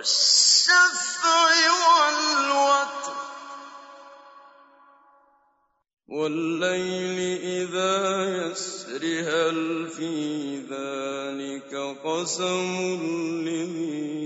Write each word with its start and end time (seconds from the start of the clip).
والشفع 0.00 1.52
والوتر. 1.84 3.16
والليل 6.08 7.18
إذا 7.40 8.24
يسر 8.24 9.02
هل 9.04 9.88
في 9.88 10.14
ذلك 10.56 11.74
قسم 12.04 12.76
لذي 13.44 14.19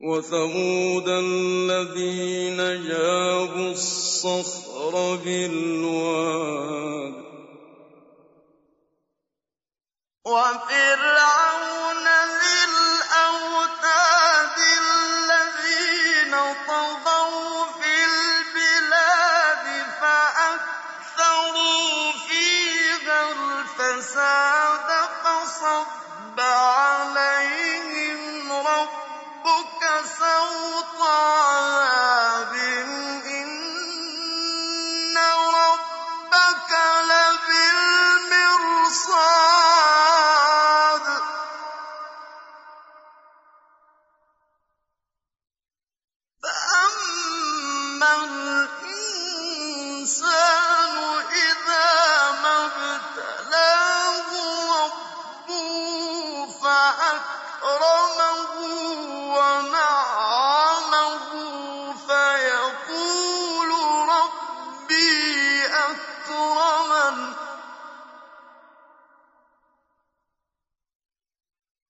وثمود 0.00 1.08
الذين 1.08 2.56
جابوا 2.88 3.70
الصخر 3.70 5.16
بالواد. 5.24 7.14
وفرعون 10.26 11.33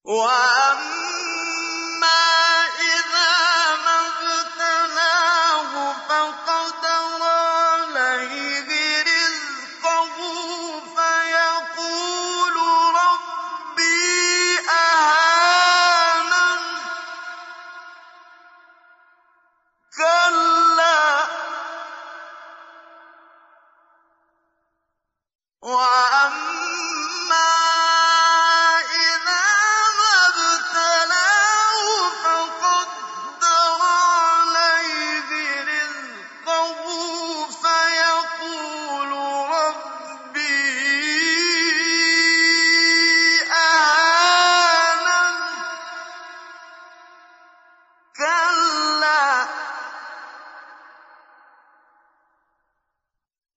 Why? 0.05 0.54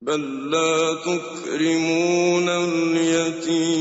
بل 0.08 0.50
لا 0.50 0.94
تكرمون 0.94 2.48
اليتيم 2.48 3.78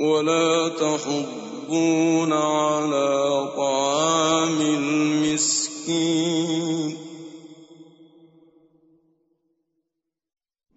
ولا 0.00 0.68
تحضون 0.68 2.32
على 2.32 3.48
طعام 3.56 4.60
المسكين 4.60 6.16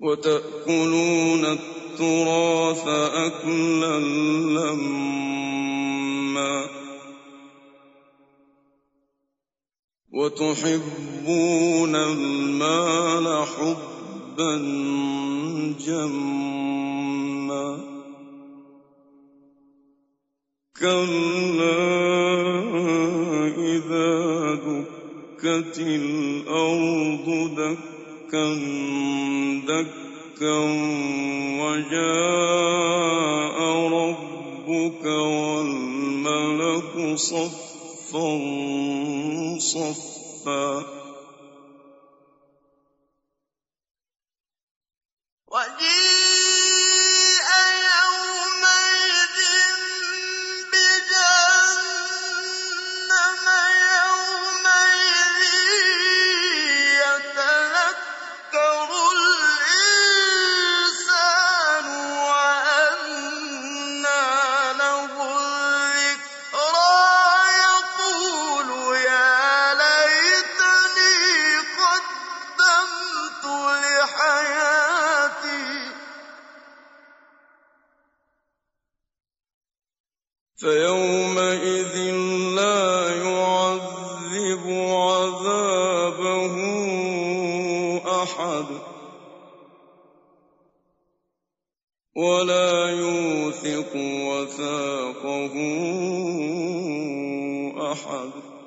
وتأكلون 0.01 1.45
التراث 1.45 2.87
أكلا 2.87 3.99
لما 3.99 5.28
وتحبون 10.19 11.95
المال 11.95 13.45
حبا 13.45 14.55
جما 15.85 17.67
كلا 20.79 21.79
إذا 23.57 24.09
دكت 24.55 25.77
الأرض 25.79 27.27
دكا 27.57 28.47
دكا 29.67 30.59
وجاء 31.61 33.57
ربك 33.87 35.05
والملك 35.05 36.93
صفا 37.15 37.68
صفا. 39.59 40.99
وجيء 45.47 46.08
ولا 92.19 92.89
يوثق 92.89 93.95
وثاقه 93.95 95.55
أحد. 97.91 98.58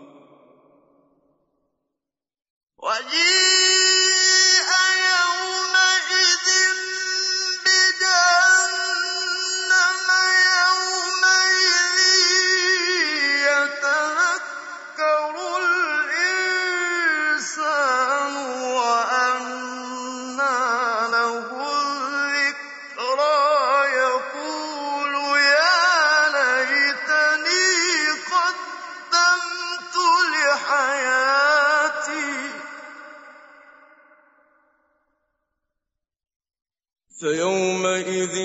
فيومئذ 37.23 38.37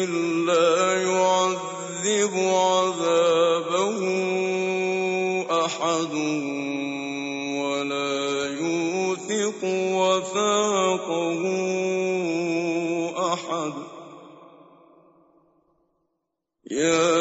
لا 0.46 1.04
يعذب 1.04 2.34
عذابه 2.38 4.00
أحد 5.66 6.14
ولا 7.62 8.18
يوثق 8.62 9.62
وثاقه 10.00 11.42
أحد. 13.34 13.74
يا 16.72 17.18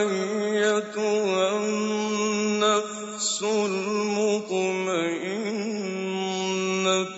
أيتها 0.00 1.56
النفس 1.56 3.38
المطمئنة 3.42 4.44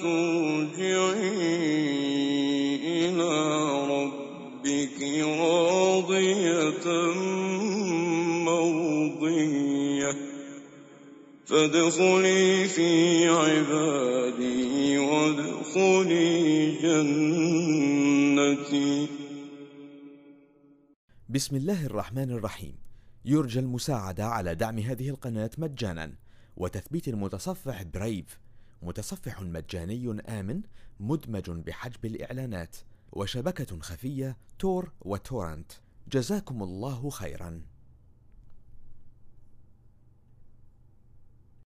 ارجعي 0.04 1.45
فادخلي 11.46 12.69
في 12.69 13.28
عبادي 13.28 14.98
وادخلي 14.98 16.72
جنتي. 16.82 19.08
بسم 21.28 21.56
الله 21.56 21.87
الرحمن 21.87 22.31
الرحيم. 22.31 22.75
يرجى 23.25 23.60
المساعدة 23.60 24.26
على 24.26 24.54
دعم 24.54 24.78
هذه 24.78 25.08
القناة 25.08 25.50
مجانا 25.58 26.12
وتثبيت 26.56 27.08
المتصفح 27.08 27.82
برايف 27.82 28.40
متصفح 28.82 29.43
مجاني 29.43 30.20
آمن 30.28 30.60
مدمج 31.00 31.50
بحجب 31.50 32.04
الإعلانات 32.04 32.76
وشبكة 33.12 33.81
خفية 33.81 34.37
تور 34.58 34.93
وتورنت. 35.00 35.72
جزاكم 36.12 36.62
الله 36.62 37.10
خيرا. 37.10 37.75